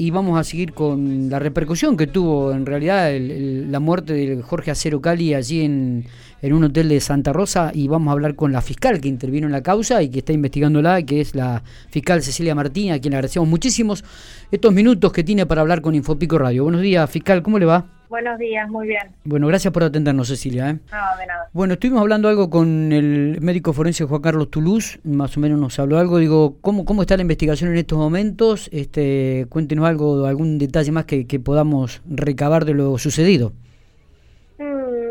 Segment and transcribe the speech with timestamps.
[0.00, 4.70] y vamos a seguir con la repercusión que tuvo en realidad la muerte de Jorge
[4.70, 6.06] Acero Cali allí en,
[6.40, 9.46] en, un hotel de Santa Rosa y vamos a hablar con la fiscal que intervino
[9.46, 13.10] en la causa y que está investigándola, que es la fiscal Cecilia Martín, a quien
[13.10, 14.02] le agradecemos muchísimos
[14.50, 16.62] estos minutos que tiene para hablar con Infopico Radio.
[16.62, 17.89] Buenos días, fiscal, ¿cómo le va?
[18.10, 19.04] Buenos días, muy bien.
[19.22, 20.70] Bueno, gracias por atendernos, Cecilia.
[20.70, 20.72] ¿eh?
[20.72, 21.48] No, de nada.
[21.52, 25.78] Bueno, estuvimos hablando algo con el médico forense Juan Carlos Toulouse, más o menos nos
[25.78, 26.18] habló algo.
[26.18, 28.68] Digo, ¿cómo, cómo está la investigación en estos momentos?
[28.72, 33.52] Este, cuéntenos algo, algún detalle más que, que podamos recabar de lo sucedido.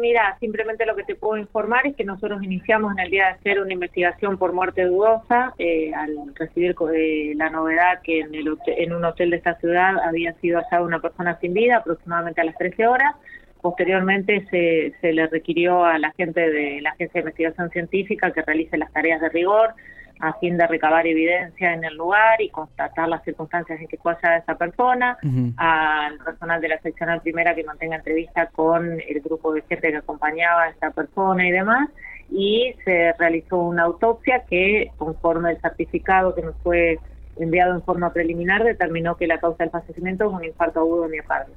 [0.09, 3.51] Mira, simplemente lo que te puedo informar es que nosotros iniciamos en el día de
[3.51, 8.57] ayer una investigación por muerte dudosa eh, al recibir eh, la novedad que en, el
[8.65, 12.43] en un hotel de esta ciudad había sido hallada una persona sin vida aproximadamente a
[12.43, 13.17] las 13 horas.
[13.61, 18.41] Posteriormente se, se le requirió a la gente de la Agencia de Investigación Científica que
[18.41, 19.75] realice las tareas de rigor
[20.19, 24.13] a fin de recabar evidencia en el lugar y constatar las circunstancias en que fue
[24.13, 25.17] hallada esa persona,
[25.57, 29.97] al personal de la seccional primera que mantenga entrevista con el grupo de gente que
[29.97, 31.89] acompañaba a esta persona y demás,
[32.31, 36.99] y se realizó una autopsia que, conforme el certificado que nos fue
[37.37, 41.09] enviado en forma preliminar, determinó que la causa del fallecimiento es un infarto agudo de
[41.09, 41.55] miocardio.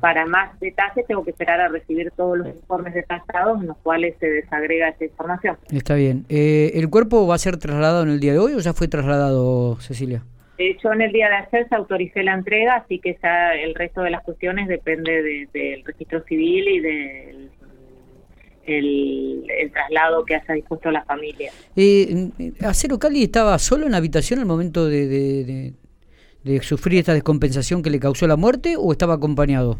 [0.00, 4.14] Para más detalles tengo que esperar a recibir todos los informes detallados en los cuales
[4.20, 5.56] se desagrega esa información.
[5.70, 6.24] Está bien.
[6.28, 8.88] Eh, ¿El cuerpo va a ser trasladado en el día de hoy o ya fue
[8.88, 10.22] trasladado, Cecilia?
[10.58, 13.74] De hecho, en el día de ayer se autorizó la entrega, así que ya el
[13.74, 17.50] resto de las cuestiones depende del registro civil y del
[18.66, 21.50] el, traslado que haya dispuesto la familia.
[21.76, 25.72] Eh, ¿Acero Cali estaba solo en la habitación al momento de, de
[26.62, 29.78] sufrir esta descompensación que le causó la muerte o estaba acompañado?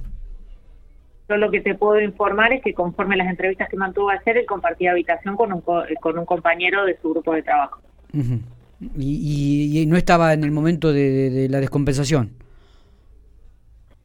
[1.28, 4.46] Yo lo que te puedo informar es que conforme las entrevistas que mantuvo ayer, él
[4.46, 5.62] compartía habitación con un,
[6.00, 7.80] con un compañero de su grupo de trabajo.
[8.98, 12.30] ¿Y, no estaba en el momento de, la descompensación?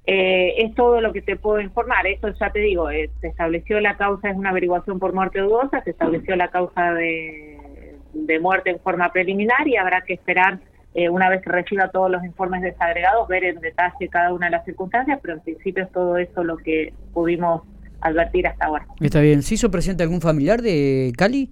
[0.05, 2.07] Eh, es todo lo que te puedo informar.
[2.07, 5.83] Eso ya te digo, eh, se estableció la causa, es una averiguación por muerte dudosa,
[5.83, 10.59] se estableció la causa de, de muerte en forma preliminar y habrá que esperar
[10.95, 14.53] eh, una vez que reciba todos los informes desagregados, ver en detalle cada una de
[14.53, 17.61] las circunstancias, pero en principio es todo eso lo que pudimos
[18.01, 18.87] advertir hasta ahora.
[18.99, 19.43] Está bien.
[19.43, 21.51] ¿Se hizo presente algún familiar de Cali?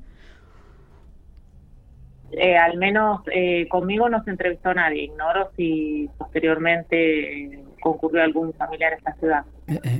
[2.32, 5.04] Eh, al menos eh, conmigo no se entrevistó nadie.
[5.04, 9.44] Ignoro si posteriormente concurrió algún familiar a esta ciudad.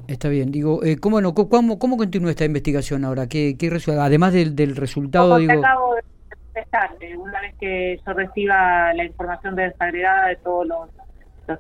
[0.08, 0.52] está bien.
[0.52, 3.28] Digo, ¿cómo, no, cómo, ¿cómo continúa esta investigación ahora?
[3.28, 5.62] ¿Qué, qué Además del, del resultado, digo...
[7.18, 10.90] Una vez que yo reciba la información desagregada de todos los,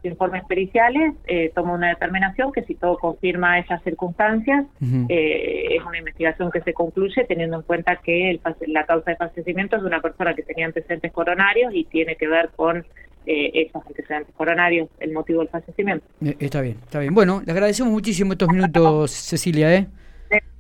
[0.04, 4.66] informes periciales, eh, tomo una determinación que si todo confirma esas circunstancias,
[5.08, 8.38] eh, es una investigación que se concluye teniendo en cuenta que
[8.68, 12.28] la causa de fallecimiento es de una persona que tenía antecedentes coronarios y tiene que
[12.28, 12.86] ver con
[13.30, 16.06] eh, esos antecedentes coronarios, el motivo del fallecimiento.
[16.24, 17.14] Eh, está bien, está bien.
[17.14, 19.76] Bueno, le agradecemos muchísimo estos minutos, Cecilia.
[19.76, 19.88] ¿eh?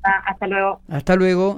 [0.03, 0.81] Hasta luego.
[0.89, 1.55] Hasta luego.